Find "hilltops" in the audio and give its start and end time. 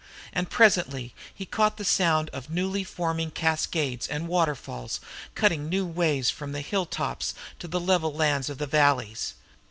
6.61-7.35